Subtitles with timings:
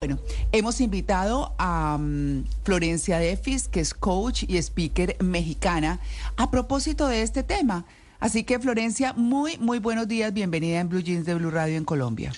[0.00, 0.20] Bueno,
[0.52, 5.98] hemos invitado a um, Florencia Defis, que es coach y speaker mexicana,
[6.36, 7.84] a propósito de este tema.
[8.20, 10.32] Así que, Florencia, muy, muy buenos días.
[10.32, 12.32] Bienvenida en Blue Jeans de Blue Radio en Colombia.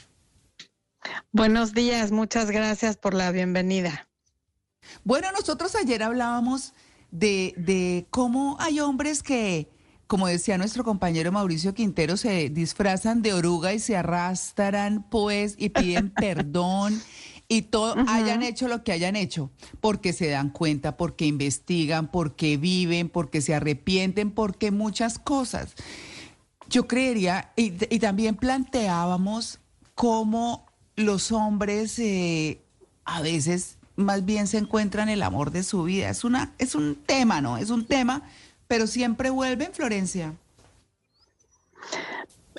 [1.32, 4.08] Buenos días, muchas gracias por la bienvenida.
[5.04, 6.72] Bueno, nosotros ayer hablábamos
[7.10, 9.68] de, de cómo hay hombres que
[10.06, 15.68] como decía nuestro compañero Mauricio Quintero, se disfrazan de oruga y se arrastran, pues, y
[15.68, 17.00] piden perdón
[17.50, 19.50] y todo, hayan hecho lo que hayan hecho,
[19.80, 25.74] porque se dan cuenta, porque investigan, porque viven, porque se arrepienten, porque muchas cosas.
[26.68, 29.58] Yo creería, y, también planteábamos
[29.94, 32.62] cómo los hombres eh,
[33.04, 36.08] a veces más bien se encuentran el amor de su vida.
[36.08, 37.58] Es, una, es un tema, ¿no?
[37.58, 38.22] Es un tema
[38.70, 40.36] pero siempre vuelven, Florencia.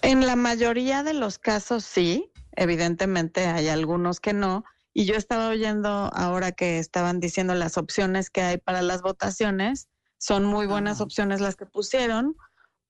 [0.01, 4.65] En la mayoría de los casos sí, evidentemente hay algunos que no.
[4.93, 9.87] Y yo estaba oyendo ahora que estaban diciendo las opciones que hay para las votaciones.
[10.17, 12.35] Son muy buenas opciones las que pusieron,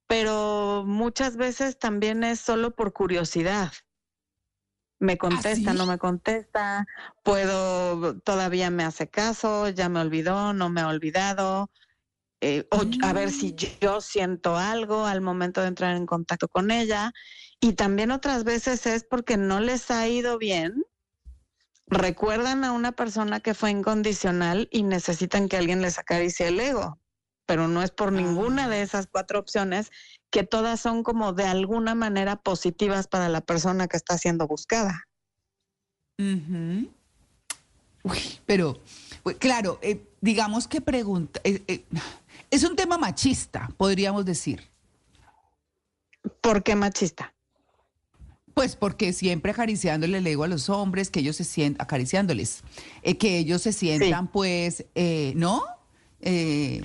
[0.08, 3.72] pero muchas veces también es solo por curiosidad.
[5.00, 6.86] Me ¿Ah, contesta, no me contesta,
[7.23, 11.72] puedo, todavía me hace caso, ya me olvidó, no me ha olvidado,
[12.42, 13.56] eh, o a ver si mm.
[13.80, 17.14] yo siento algo al momento de entrar en contacto con ella.
[17.59, 20.83] Y también otras veces es porque no les ha ido bien.
[21.92, 26.98] Recuerdan a una persona que fue incondicional y necesitan que alguien les acaricie el ego.
[27.45, 28.81] Pero no es por ninguna de ah.
[28.81, 29.92] esas cuatro opciones
[30.30, 35.06] que todas son como de alguna manera positivas para la persona que está siendo buscada.
[38.45, 38.81] pero,
[39.38, 41.83] claro, eh, digamos que pregunta, eh,
[42.50, 44.70] es un tema machista, podríamos decir.
[46.39, 47.33] ¿Por qué machista?
[48.62, 52.62] Pues porque siempre acariciándole el ego a los hombres, que ellos se sientan, acariciándoles,
[53.02, 55.64] eh, que ellos se sientan pues, eh, ¿no?
[56.20, 56.84] Eh,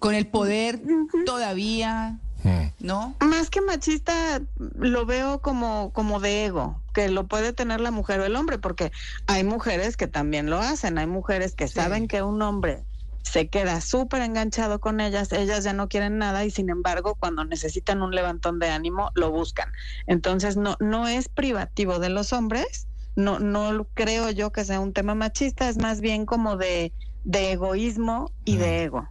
[0.00, 0.80] con el poder
[1.24, 2.66] todavía, hmm.
[2.80, 3.14] ¿no?
[3.20, 4.42] Más que machista,
[4.76, 8.58] lo veo como, como de ego, que lo puede tener la mujer o el hombre,
[8.58, 8.90] porque
[9.28, 12.82] hay mujeres que también lo hacen, hay mujeres que saben que un hombre
[13.24, 17.44] se queda súper enganchado con ellas, ellas ya no quieren nada y sin embargo cuando
[17.44, 19.72] necesitan un levantón de ánimo lo buscan.
[20.06, 22.86] Entonces no, no es privativo de los hombres,
[23.16, 26.92] no, no creo yo que sea un tema machista, es más bien como de,
[27.24, 29.08] de egoísmo y de ego.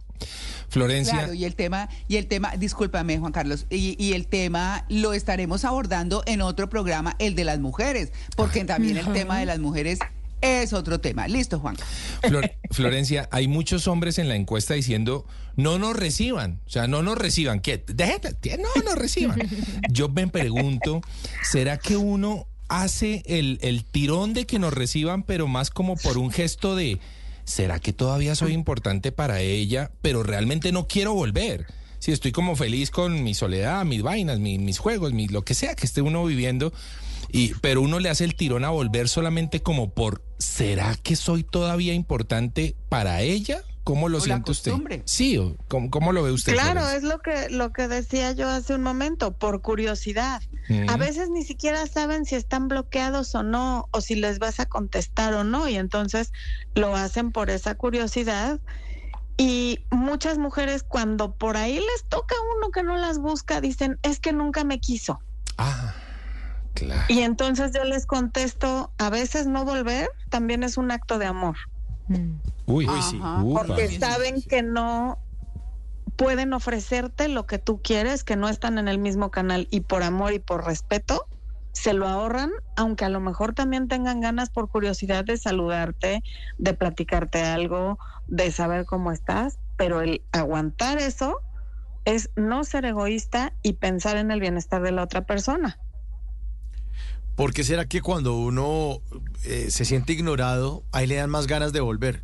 [0.68, 1.14] Florencia.
[1.14, 5.12] Claro, y el tema, y el tema, discúlpame, Juan Carlos, y, y, el tema lo
[5.12, 9.58] estaremos abordando en otro programa, el de las mujeres, porque también el tema de las
[9.58, 9.98] mujeres
[10.44, 11.26] es otro tema.
[11.28, 11.76] Listo, Juan.
[12.70, 17.16] Florencia, hay muchos hombres en la encuesta diciendo no nos reciban, o sea, no nos
[17.16, 17.84] reciban, ¿qué?
[18.58, 19.38] no nos reciban.
[19.90, 21.00] Yo me pregunto,
[21.42, 26.18] ¿será que uno hace el, el tirón de que nos reciban, pero más como por
[26.18, 26.98] un gesto de,
[27.44, 31.66] ¿será que todavía soy importante para ella, pero realmente no quiero volver?
[32.04, 35.86] Si estoy como feliz con mi soledad, mis vainas, mis juegos, lo que sea que
[35.86, 36.70] esté uno viviendo,
[37.32, 41.44] y, pero uno le hace el tirón a volver solamente como por, ¿será que soy
[41.44, 43.62] todavía importante para ella?
[43.84, 44.74] ¿Cómo lo siente usted?
[45.06, 46.52] Sí, ¿cómo, ¿cómo, lo ve usted?
[46.52, 50.42] Claro, es lo que, lo que decía yo hace un momento, por curiosidad.
[50.88, 54.66] A veces ni siquiera saben si están bloqueados o no, o si les vas a
[54.66, 56.32] contestar o no, y entonces
[56.74, 58.60] lo hacen por esa curiosidad.
[59.36, 64.20] Y muchas mujeres cuando por ahí les toca uno que no las busca, dicen, es
[64.20, 65.20] que nunca me quiso.
[65.58, 65.94] Ah.
[67.08, 71.56] Y entonces yo les contesto, a veces no volver también es un acto de amor.
[72.08, 72.32] Mm.
[72.66, 73.20] Uy, sí.
[73.52, 75.18] Porque saben que no
[76.16, 80.02] pueden ofrecerte lo que tú quieres, que no están en el mismo canal y por
[80.02, 81.26] amor y por respeto
[81.74, 86.22] se lo ahorran, aunque a lo mejor también tengan ganas por curiosidad de saludarte,
[86.56, 91.40] de platicarte algo, de saber cómo estás, pero el aguantar eso
[92.04, 95.78] es no ser egoísta y pensar en el bienestar de la otra persona.
[97.34, 99.00] ¿Por qué será que cuando uno
[99.44, 102.22] eh, se siente ignorado, ahí le dan más ganas de volver?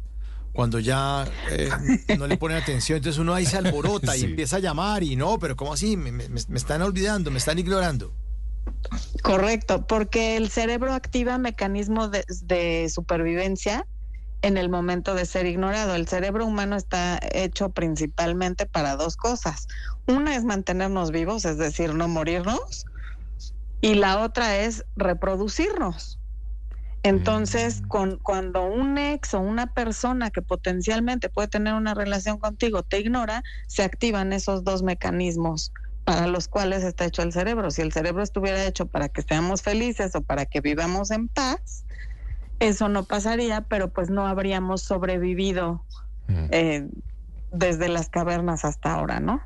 [0.53, 1.69] Cuando ya eh,
[2.17, 5.39] no le ponen atención, entonces uno ahí se alborota y empieza a llamar y no,
[5.39, 5.97] pero ¿cómo así?
[5.97, 6.25] Me,
[6.55, 8.13] están olvidando, me están ignorando.
[9.23, 13.87] Correcto, porque el cerebro activa mecanismos de, supervivencia
[14.43, 15.95] en el momento de ser ignorado.
[15.95, 19.69] El cerebro humano está hecho principalmente para dos cosas.
[20.07, 22.87] Una es mantenernos vivos, es decir, no morirnos,
[23.81, 26.19] y la otra es reproducirnos.
[27.03, 27.89] Entonces, mm.
[27.89, 33.01] con, cuando un ex o una persona que potencialmente puede tener una relación contigo te
[33.01, 35.73] ignora, se activan esos dos mecanismos
[36.15, 37.71] para los cuales está hecho el cerebro.
[37.71, 41.85] Si el cerebro estuviera hecho para que seamos felices o para que vivamos en paz,
[42.59, 45.87] eso no pasaría, pero pues no habríamos sobrevivido
[46.27, 46.47] Mm.
[46.53, 46.89] eh,
[47.51, 49.41] desde las cavernas hasta ahora, ¿no?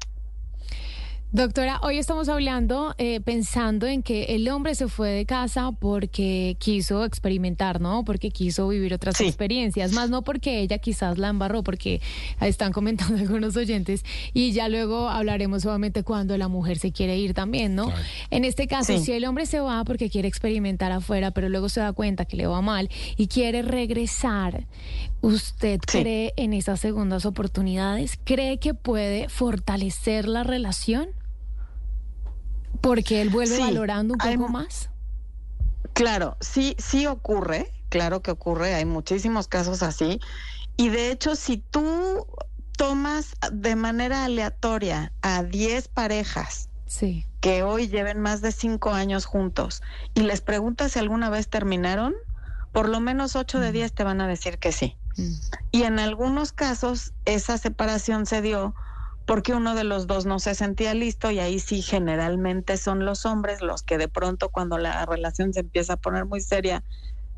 [1.39, 6.57] Doctora, hoy estamos hablando, eh, pensando en que el hombre se fue de casa porque
[6.61, 8.05] quiso experimentar, ¿no?
[8.05, 9.25] Porque quiso vivir otras Sí.
[9.25, 12.01] experiencias, más no porque ella quizás la embarró, porque
[12.41, 17.35] están comentando algunos oyentes y ya luego hablaremos obviamente cuando la mujer se quiere ir
[17.35, 17.87] también, ¿no?
[17.87, 18.01] Claro.
[18.31, 19.05] En este caso, Sí.
[19.07, 22.37] si el hombre se va porque quiere experimentar afuera, pero luego se da cuenta que
[22.37, 24.69] le va mal y quiere regresar,
[25.21, 25.99] ¿usted Sí.
[25.99, 28.21] cree en esas segundas oportunidades?
[28.23, 31.09] ¿Cree que puede fortalecer la relación?
[32.85, 34.91] Porque él vuelve Sí, valorando un poco más.
[35.95, 40.21] Claro, sí, sí ocurre, claro que ocurre, hay muchísimos casos así.
[40.77, 42.27] Y de hecho, si tú
[42.77, 47.27] tomas de manera aleatoria a 10 parejas Sí.
[47.41, 49.83] que hoy lleven más de 5 años juntos
[50.15, 52.15] y les preguntas si alguna vez terminaron,
[52.73, 54.97] por lo menos 8 de 10 te van a decir que sí.
[55.17, 55.33] Mm.
[55.71, 58.75] Y en algunos casos esa separación se dio
[59.27, 63.25] porque uno de los dos no se sentía listo y ahí sí generalmente son los
[63.27, 66.85] hombres los que de pronto cuando la relación se empieza a poner muy seria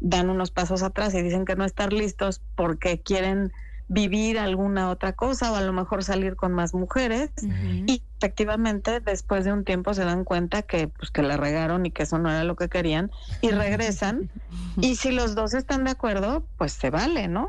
[0.00, 3.52] dan unos pasos atrás y dicen que no estar listos porque quieren
[3.88, 7.30] vivir alguna otra cosa o a lo mejor salir con más mujeres
[7.86, 11.92] y efectivamente después de un tiempo se dan cuenta que pues que la regaron y
[11.92, 14.28] que eso no era lo que querían y regresan
[14.80, 17.48] y si los dos están de acuerdo pues se vale, ¿no?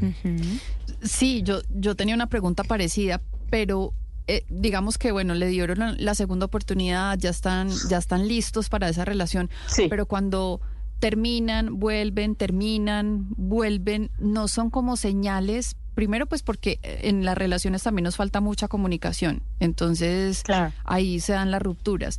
[0.00, 0.58] Ujú.
[1.04, 3.20] Sí, yo, yo tenía una pregunta parecida,
[3.50, 3.92] pero
[4.26, 8.68] eh, digamos que bueno, le dieron la, la segunda oportunidad, ya están, ya están listos
[8.70, 9.86] para esa relación, Sí.
[9.88, 10.60] pero cuando
[11.00, 15.76] terminan, vuelven, terminan, vuelven, no son como señales.
[15.94, 19.42] Primero, pues porque en las relaciones también nos falta mucha comunicación.
[19.60, 20.72] Entonces, Claro.
[20.84, 22.18] ahí se dan las rupturas.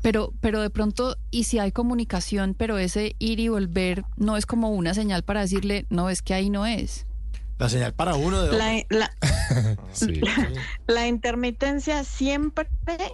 [0.00, 4.46] Pero, pero de pronto, y si hay comunicación, pero ese ir y volver no es
[4.46, 7.06] como una señal para decirle, no, es que ahí no es.
[7.62, 9.10] La señal para uno de La, la,
[9.92, 10.20] Sí.
[10.88, 12.66] la intermitencia siempre,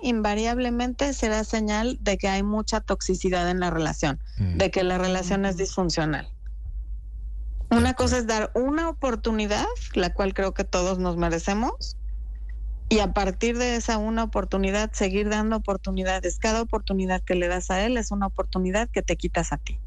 [0.02, 4.56] invariablemente, será señal de que hay mucha toxicidad en la relación, Mm.
[4.56, 6.30] de que la relación es disfuncional.
[7.70, 11.98] Una cosa es dar una oportunidad, la cual creo que todos nos merecemos,
[12.88, 16.38] y a partir de esa una oportunidad, seguir dando oportunidades.
[16.38, 19.78] Cada oportunidad que le das a él es una oportunidad que te quitas a ti.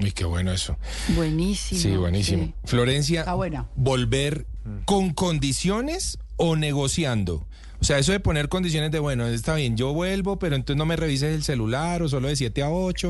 [0.00, 0.76] Uy, qué bueno eso.
[1.16, 1.80] Buenísimo.
[1.80, 2.44] Sí, buenísimo.
[2.46, 2.54] sí.
[2.64, 3.68] Florencia, Está buena.
[3.76, 4.46] ¿volver
[4.84, 7.46] con condiciones o negociando?
[7.80, 10.86] O sea, eso de poner condiciones de, bueno, está bien, yo vuelvo, pero entonces no
[10.86, 13.08] me revises el celular o solo de 7 a 8.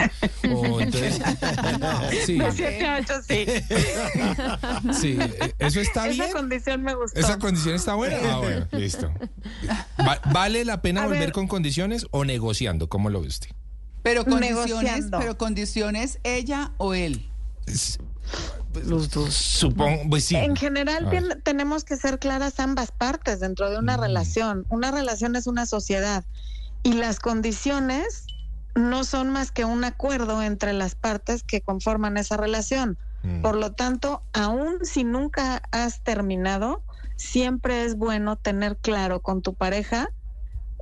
[0.54, 1.20] o entonces...
[2.26, 3.44] Sí, De siete a ocho, sí.
[5.00, 6.32] sí, eh, eso está Esa bien.
[6.32, 7.18] condición me gustó.
[7.20, 8.16] ¿Esa condición está buena?
[8.24, 9.12] Ah, bueno, listo.
[10.00, 11.32] Va- ¿Vale la pena A volver ver.
[11.32, 12.88] con condiciones o negociando?
[12.88, 13.50] ¿Cómo lo ve usted?
[14.02, 15.18] Pero condiciones, Negociando.
[15.18, 17.28] pero condiciones ella o él.
[18.86, 19.34] Los dos.
[19.34, 20.36] Supongo, pues sí.
[20.36, 24.00] En general tenemos que ser claras ambas partes dentro de una Mm.
[24.00, 24.66] relación.
[24.70, 26.24] Una relación es una sociedad
[26.82, 28.24] y las condiciones
[28.74, 32.96] no son más que un acuerdo entre las partes que conforman esa relación.
[33.22, 33.42] Mm.
[33.42, 36.82] Por lo tanto, aun si nunca has terminado,
[37.16, 40.08] siempre es bueno tener claro con tu pareja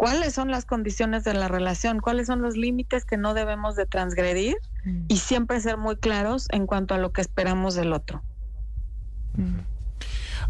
[0.01, 3.85] cuáles son las condiciones de la relación, cuáles son los límites que no debemos de
[3.85, 5.05] transgredir Mm.
[5.09, 8.23] y siempre ser muy claros en cuanto a lo que esperamos del otro.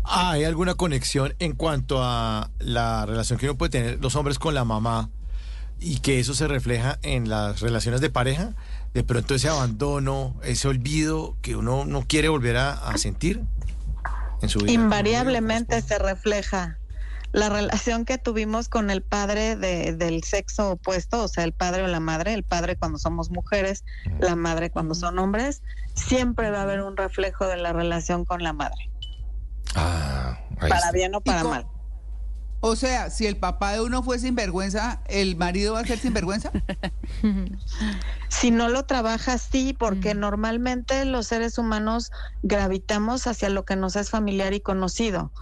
[0.04, 4.38] Ah, ¿Hay alguna conexión en cuanto a la relación que uno puede tener los hombres
[4.38, 5.10] con la mamá
[5.80, 8.52] y que eso se refleja en las relaciones de pareja?
[8.94, 13.42] De pronto ese abandono, ese olvido que uno no quiere volver a, a sentir
[14.42, 14.70] en su vida.
[14.70, 16.78] Invariablemente se refleja
[17.32, 21.82] la relación que tuvimos con el padre de- del sexo opuesto, o sea, el padre
[21.82, 23.84] o la madre, el padre cuando somos mujeres,
[24.18, 25.62] la madre cuando son hombres,
[25.94, 28.90] siempre va a haber un reflejo de la relación con la madre,
[29.76, 31.66] Ah, para bien o para Y con- mal.
[32.62, 36.50] O sea, si el papá de uno fue sinvergüenza, ¿el marido va a ser sinvergüenza?
[38.28, 40.20] Si no lo trabajas, sí, porque Mm.
[40.20, 42.10] normalmente los seres humanos
[42.42, 45.32] gravitamos hacia lo que nos es familiar y conocido.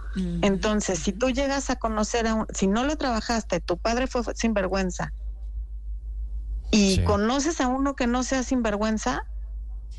[0.41, 4.23] Entonces, si tú llegas a conocer a un, si no lo trabajaste, tu padre fue
[4.35, 5.13] sinvergüenza
[6.71, 7.03] y Sí.
[7.03, 9.21] conoces a uno que no sea sinvergüenza,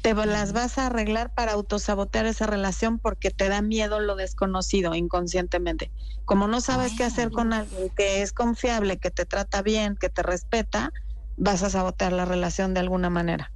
[0.02, 4.94] te las vas a arreglar para autosabotear esa relación porque te da miedo lo desconocido
[4.94, 5.90] inconscientemente.
[6.24, 10.08] Como no sabes qué hacer con alguien que es confiable, que te trata bien, que
[10.08, 10.92] te respeta,
[11.36, 13.52] vas a sabotear la relación de alguna manera.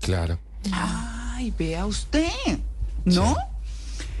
[0.00, 0.38] Claro.
[0.72, 2.28] Ay, vea usted.
[3.04, 3.36] ¿No?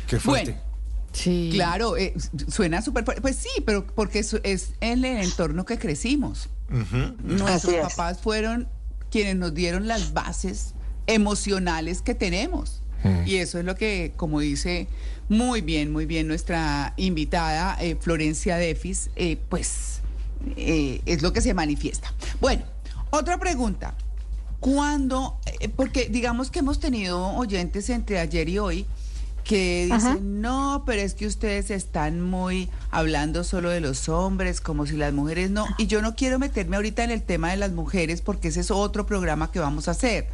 [0.06, 0.52] Qué fuerte.
[0.52, 0.66] Bueno,
[1.12, 1.48] Sí.
[1.52, 2.12] claro, eh,
[2.48, 3.22] suena súper fuerte.
[3.22, 6.48] Pues sí, pero porque es, es en el entorno que crecimos.
[6.68, 7.82] Nuestros Así es.
[7.88, 8.68] papás fueron
[9.10, 10.74] quienes nos dieron las bases
[11.06, 12.82] emocionales que tenemos.
[13.04, 13.26] Mm.
[13.26, 14.88] Y eso es lo que, como dice
[15.28, 20.00] muy bien, muy bien nuestra invitada eh, Florencia Defis, eh, pues
[20.56, 22.12] eh, es lo que se manifiesta.
[22.40, 22.64] Bueno,
[23.10, 23.94] otra pregunta.
[24.60, 25.38] ¿Cuándo?
[25.60, 28.86] eh, porque digamos que hemos tenido oyentes entre ayer y hoy
[29.44, 34.86] que dicen, no, pero es que ustedes están muy hablando solo de los hombres, como
[34.86, 35.66] si las mujeres no.
[35.78, 38.72] Y yo no quiero meterme ahorita en el tema de las mujeres porque ese es
[38.72, 40.26] otro programa que vamos a hacer.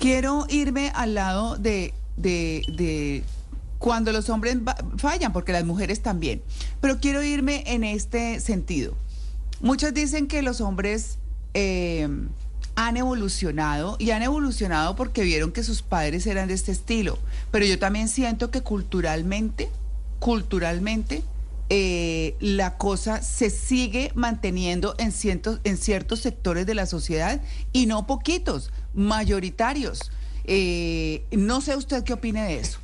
[0.00, 3.22] Quiero irme al lado de, de, de
[3.78, 4.56] cuando los hombres
[4.96, 6.42] fallan, porque las mujeres también.
[6.80, 8.94] Pero quiero irme en este sentido.
[9.60, 11.18] Muchos dicen que los hombres
[11.52, 12.08] eh,
[12.76, 17.18] han evolucionado y han evolucionado porque vieron que sus padres eran de este estilo.
[17.50, 19.68] Pero yo también siento que culturalmente,
[20.18, 21.22] culturalmente,
[21.68, 27.40] eh, la cosa se sigue manteniendo en ciertos, en ciertos sectores de la sociedad
[27.72, 30.10] y no poquitos, mayoritarios.
[30.44, 32.78] Eh, no sé usted qué opine de eso.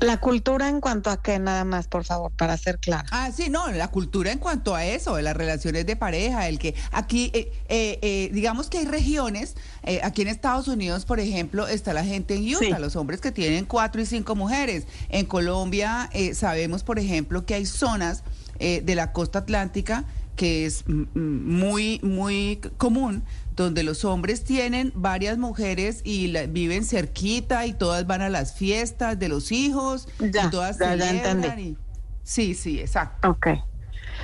[0.00, 3.06] La cultura en cuanto a qué, nada más, por favor, para ser clara.
[3.10, 6.58] Ah, sí, no, la cultura en cuanto a eso, de las relaciones de pareja, el
[6.58, 9.54] que aquí, eh, eh, eh, digamos que hay regiones,
[10.02, 12.74] aquí en Estados Unidos, por ejemplo, está la gente en Utah, Sí.
[12.78, 14.86] los hombres que tienen cuatro y cinco mujeres.
[15.08, 18.22] En Colombia eh, sabemos, por ejemplo, que hay zonas
[18.58, 20.04] de la costa atlántica
[20.36, 23.24] que es mm, mm, muy, muy común,
[23.56, 28.54] donde los hombres tienen varias mujeres y la- viven cerquita y todas van a las
[28.54, 31.70] fiestas de los hijos Ya, y todas ya, ya celebran entendí.
[31.70, 31.78] y-
[32.22, 33.28] Sí, sí, exacto.
[33.30, 33.48] Ok.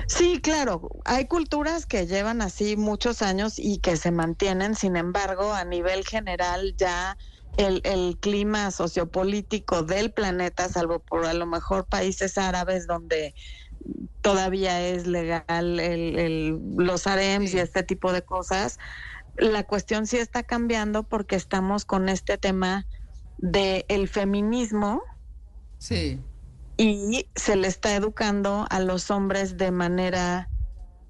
[0.07, 5.53] Sí, claro, hay culturas que llevan así muchos años y que se mantienen, sin embargo,
[5.53, 7.19] a nivel general ya
[7.57, 13.35] el, el clima sociopolítico del planeta, salvo por a lo mejor países árabes donde
[14.21, 18.79] todavía es legal el, el- los harems y este tipo de cosas,
[19.41, 22.87] la cuestión sí está cambiando porque estamos con este tema
[23.39, 25.03] del el feminismo
[25.79, 26.21] Sí.
[26.77, 30.49] y se le está educando a los hombres de manera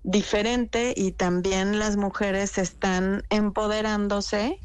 [0.04, 4.58] diferente y también las mujeres están empoderándose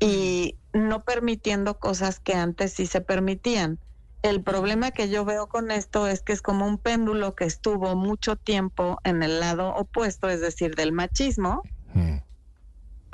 [0.00, 3.78] y no permitiendo cosas que antes sí se permitían.
[4.22, 7.94] El problema que yo veo con esto es que es como un péndulo que estuvo
[7.94, 11.62] mucho tiempo en el lado opuesto, es decir, del machismo.
[11.94, 12.16] Mm.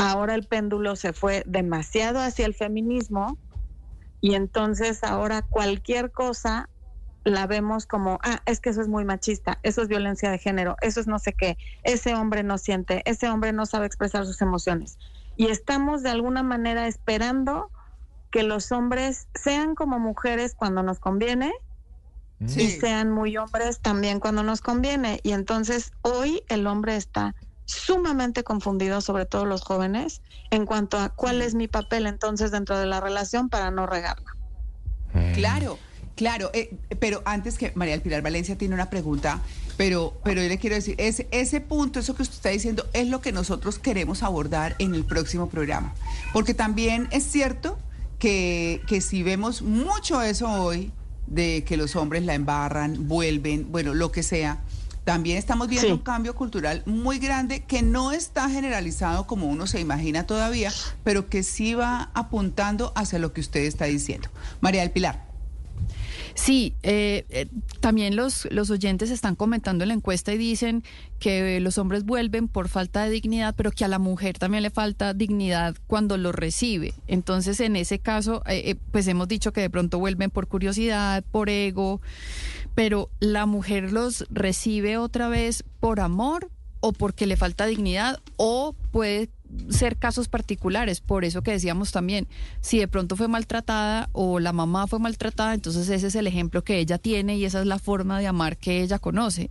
[0.00, 3.36] Ahora el péndulo se fue demasiado hacia el feminismo
[4.22, 6.70] y entonces ahora cualquier cosa
[7.24, 10.76] la vemos como, ah, es que eso es muy machista, eso es violencia de género,
[10.80, 14.40] eso es no sé qué, ese hombre no siente, ese hombre no sabe expresar sus
[14.40, 14.98] emociones.
[15.36, 17.70] Y estamos de alguna manera esperando
[18.30, 21.52] que los hombres sean como mujeres cuando nos conviene
[22.46, 22.62] Sí.
[22.62, 25.20] y sean muy hombres también cuando nos conviene.
[25.22, 27.34] Y entonces hoy el hombre está
[27.70, 32.78] sumamente confundido, sobre todo los jóvenes, en cuanto a cuál es mi papel entonces dentro
[32.78, 34.34] de la relación para no regarla.
[35.14, 35.32] Mm.
[35.34, 35.78] Claro,
[36.16, 39.40] claro, eh, pero antes que María del Pilar Valencia tiene una pregunta,
[39.76, 43.08] pero, pero yo le quiero decir, ese, ese punto, eso que usted está diciendo, es
[43.08, 45.94] lo que nosotros queremos abordar en el próximo programa.
[46.32, 47.78] Porque también es cierto
[48.18, 50.92] que, que si vemos mucho eso hoy,
[51.26, 54.58] de que los hombres la embarran, vuelven, bueno, lo que sea,
[55.12, 55.92] también estamos viendo Sí.
[55.92, 61.28] un cambio cultural muy grande que no está generalizado como uno se imagina todavía, pero
[61.28, 64.28] que sí va apuntando hacia lo que usted está diciendo.
[64.60, 65.28] María del Pilar.
[66.34, 67.48] Sí, eh, eh,
[67.80, 70.84] también los, los oyentes están comentando en la encuesta y dicen
[71.18, 74.70] que los hombres vuelven por falta de dignidad, pero que a la mujer también le
[74.70, 76.94] falta dignidad cuando lo recibe.
[77.08, 81.24] Entonces, en ese caso, eh, eh, pues hemos dicho que de pronto vuelven por curiosidad,
[81.30, 82.00] por ego,
[82.74, 86.50] pero la mujer los recibe otra vez por amor
[86.80, 89.30] o porque le falta dignidad o puede
[89.68, 92.28] ser casos particulares, por eso que decíamos también,
[92.60, 96.62] si de pronto fue maltratada o la mamá fue maltratada, entonces ese es el ejemplo
[96.62, 99.50] que ella tiene y esa es la forma de amar que ella conoce.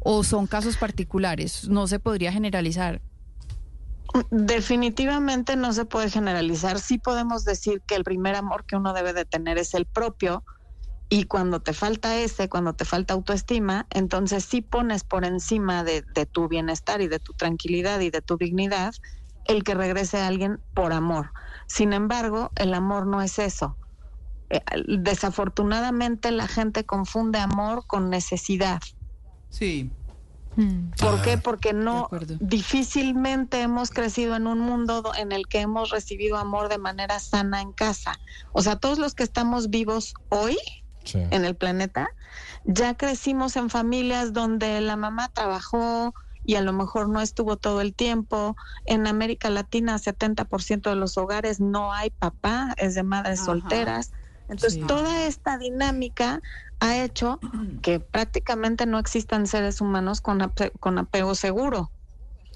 [0.00, 3.00] O son casos particulares, no se podría generalizar.
[4.30, 6.80] Definitivamente no se puede generalizar.
[6.80, 10.42] Sí podemos decir que el primer amor que uno debe de tener es el propio
[11.10, 16.04] y cuando te falta ese, cuando te falta autoestima, entonces sí pones por encima de,
[16.14, 18.94] de tu bienestar y de tu tranquilidad y de tu dignidad
[19.44, 21.32] el que regrese a alguien por amor.
[21.68, 23.78] Sin embargo, el amor no es eso.
[24.50, 24.62] Eh,
[24.98, 28.80] desafortunadamente la gente confunde amor con necesidad.
[29.50, 29.92] Sí.
[31.00, 31.38] ¿Por Ah, qué?
[31.38, 32.08] Porque de no
[32.40, 37.18] difícilmente hemos crecido en un mundo do- en el que hemos recibido amor de manera
[37.20, 38.14] sana en casa.
[38.52, 40.58] O sea, todos los que estamos vivos hoy
[41.04, 41.18] Sí.
[41.30, 42.08] en el planeta,
[42.64, 46.14] ya crecimos en familias donde la mamá trabajó,
[46.44, 48.56] y a lo mejor no estuvo todo el tiempo.
[48.84, 54.10] En América Latina, 70% de los hogares no hay papá, es de madres solteras.
[54.48, 56.40] Entonces, toda esta dinámica
[56.80, 57.38] ha hecho
[57.82, 61.92] que prácticamente no existan seres humanos con, con apego seguro.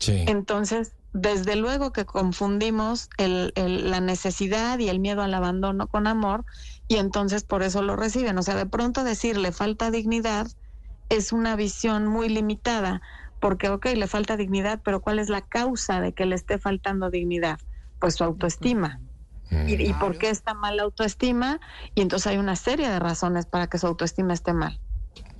[0.06, 6.44] Entonces, desde luego que confundimos la necesidad y el miedo al abandono con amor
[6.88, 8.36] y entonces por eso lo reciben.
[8.36, 10.48] O sea, de pronto decirle falta dignidad
[11.08, 13.00] es una visión muy limitada,
[13.38, 17.10] porque, ok, le falta dignidad, pero ¿cuál es la causa de que le esté faltando
[17.10, 17.58] dignidad?
[18.00, 19.00] Pues su autoestima.
[19.66, 21.60] ¿Y, ¿Y por qué está mal la autoestima?
[21.94, 24.80] Y entonces hay una serie de razones para que su autoestima esté mal.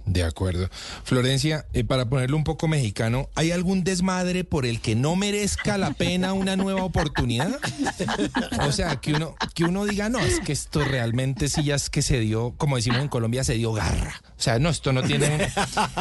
[0.07, 0.69] De acuerdo.
[1.05, 5.79] Florencia, eh, para ponerlo un poco mexicano, ¿hay algún desmadre por el que no merezca
[5.79, 7.59] la pena una nueva oportunidad?
[8.67, 11.89] O sea, que uno, que uno diga, no, es que esto realmente sí ya es
[11.89, 14.21] que se dio, como decimos en Colombia, se dio garra.
[14.37, 15.49] O sea, no, esto no tiene,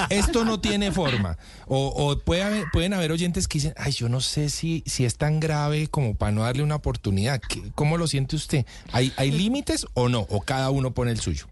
[0.09, 1.37] esto no tiene forma.
[1.67, 5.39] O, puede pueden haber oyentes que dicen, ay, yo no sé si, si es tan
[5.39, 7.41] grave como para no darle una oportunidad.
[7.75, 8.65] ¿Cómo lo siente usted?
[8.91, 10.27] ¿Hay, hay límites o no?
[10.29, 11.47] ¿O cada uno pone el suyo?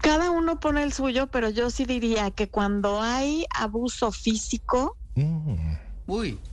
[0.00, 5.74] Cada uno pone el suyo, pero yo sí diría que cuando hay abuso físico mm.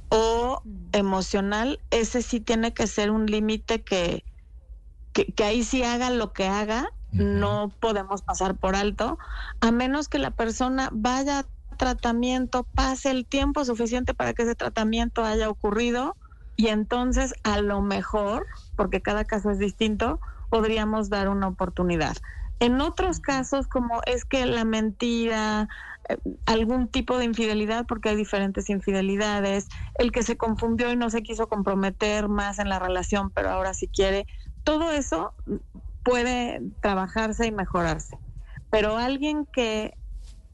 [0.09, 0.61] o
[0.91, 4.23] emocional, ese sí tiene que ser un límite que,
[5.13, 9.19] que, ahí sí haga lo que haga, no podemos pasar por alto,
[9.61, 11.45] a menos que la persona vaya a
[11.77, 16.15] tratamiento, pase el tiempo suficiente para que ese tratamiento haya ocurrido
[16.55, 22.15] y entonces a lo mejor, porque cada caso es distinto, podríamos dar una oportunidad.
[22.59, 25.67] En otros casos, como es que la mentira,
[26.07, 31.09] eh, algún tipo de infidelidad, porque hay diferentes infidelidades, el que se confundió y no
[31.09, 34.27] se quiso comprometer más en la relación, pero ahora sí quiere,
[34.63, 35.33] todo eso
[36.03, 38.17] puede trabajarse y mejorarse.
[38.69, 39.97] Pero alguien que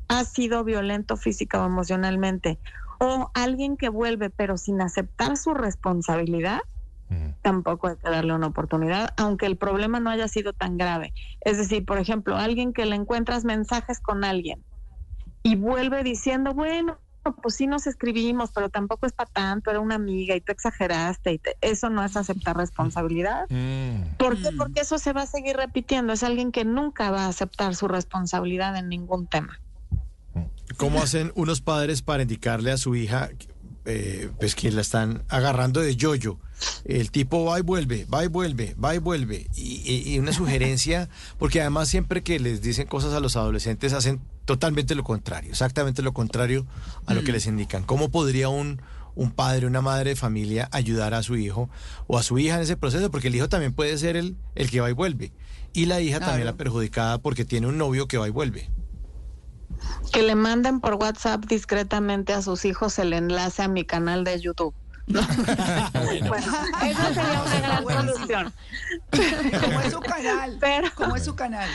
[0.08, 2.60] ha sido violento física o emocionalmente,
[3.00, 6.60] o alguien que vuelve pero sin aceptar su responsabilidad,
[7.42, 11.14] tampoco hay que darle una oportunidad, aunque el problema no haya sido tan grave.
[11.42, 14.64] Es decir, por ejemplo, alguien que le encuentras mensajes con alguien
[15.44, 17.00] y vuelve diciendo, bueno,
[17.42, 21.34] pues sí nos escribimos, pero tampoco es para tanto, era una amiga y tú exageraste,
[21.34, 23.46] y eso no es aceptar responsabilidad.
[23.50, 24.16] Mm.
[24.18, 24.52] ¿Por qué?
[24.58, 27.88] Porque eso se va a seguir repitiendo, es alguien que nunca va a aceptar su
[27.88, 29.60] responsabilidad en ningún tema.
[30.78, 33.30] ¿Cómo hacen unos padres para indicarle a su hija
[33.92, 36.38] eh, pues que la están agarrando de yoyo.
[36.86, 39.48] El tipo va y vuelve, va y vuelve, va y vuelve.
[39.56, 44.94] Y, una sugerencia, porque además siempre que les dicen cosas a los adolescentes hacen totalmente
[44.94, 46.68] lo contrario, exactamente lo contrario
[47.08, 47.34] a lo que mm.
[47.34, 47.84] les indican.
[47.84, 48.80] ¿Cómo podría un,
[49.16, 51.70] un padre, una madre de familia ayudar a su hijo
[52.06, 53.10] o a su hija en ese proceso?
[53.10, 55.32] Porque el hijo también puede ser el, el que va y vuelve.
[55.74, 58.70] Y la hija también la perjudicada porque tiene un novio que va y vuelve
[60.10, 64.40] que le manden por WhatsApp discretamente a sus hijos el enlace a mi canal de
[64.40, 64.74] YouTube.
[65.08, 65.26] bueno.
[66.84, 68.54] esa sería una gran solución.
[69.62, 70.58] ¿Cómo es su canal?
[70.60, 71.70] Pero, ¿Cómo es su canal?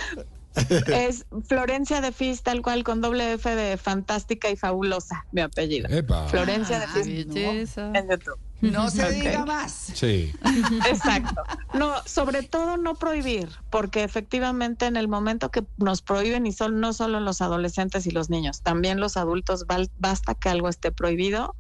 [0.86, 5.88] Es Florencia de Fis, tal cual, con doble F de fantástica y fabulosa, mi apellido.
[6.28, 8.38] Florencia de Fis en YouTube.
[8.60, 9.72] No se diga más.
[9.72, 10.32] Sí.
[10.88, 11.42] Exacto.
[11.74, 16.80] No, sobre todo no prohibir, porque efectivamente en el momento que nos prohíben, y son
[16.80, 21.56] no solo los adolescentes y los niños, también los adultos, basta que algo esté prohibido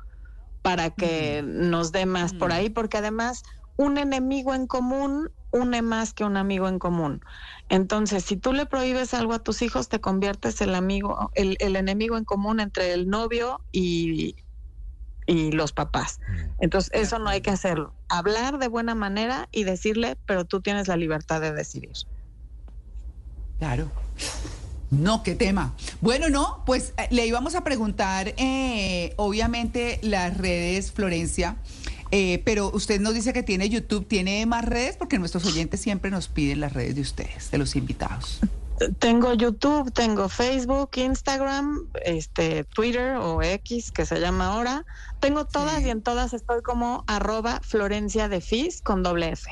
[0.62, 3.42] para que nos dé más por ahí, porque además
[3.76, 7.20] un enemigo en común une más que un amigo en común.
[7.68, 11.76] Entonces, si tú le prohíbes algo a tus hijos, te conviertes el amigo, el, el
[11.76, 14.34] enemigo en común entre el novio y,
[15.26, 16.20] y los papás.
[16.20, 16.62] Mm.
[16.64, 17.92] Entonces, eso no hay que hacerlo.
[18.08, 21.92] Hablar de buena manera y decirle, pero tú tienes la libertad de decidir.
[23.58, 23.90] Claro.
[24.90, 25.74] No, qué tema.
[26.00, 31.56] Bueno, no, pues eh, le íbamos a preguntar, eh, obviamente, las redes, Florencia,
[32.10, 34.96] eh, pero usted nos dice que tiene YouTube, ¿tiene más redes?
[34.96, 38.40] Porque nuestros oyentes siempre nos piden las redes de ustedes, de los invitados.
[38.98, 44.84] Tengo YouTube, tengo Facebook, Instagram, este, Twitter o X, que se llama ahora.
[45.20, 49.48] Tengo todas y en todas estoy como arroba Florencia de Fis con doble F.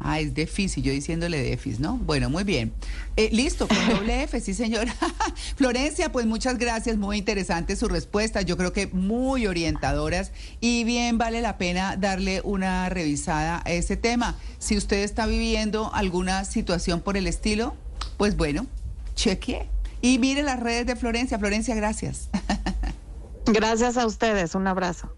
[0.00, 1.96] Ah, es de Fis y yo diciéndole de Fis, ¿no?
[1.96, 2.72] Bueno, muy bien.
[3.16, 4.94] Eh, listo, con doble F, sí, señora.
[5.56, 8.42] Florencia, pues muchas gracias, muy interesante su respuesta.
[8.42, 10.30] Yo creo que muy orientadoras
[10.60, 14.36] y bien vale la pena darle una revisada a ese tema.
[14.60, 17.74] Si usted está viviendo alguna situación por el estilo,
[18.16, 18.66] pues bueno,
[19.14, 19.68] cheque.
[20.00, 21.38] Y mire las redes de Florencia.
[21.38, 22.28] Florencia, gracias.
[23.46, 24.54] Gracias a ustedes.
[24.54, 25.10] Un abrazo.